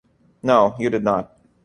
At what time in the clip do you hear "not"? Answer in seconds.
1.03-1.37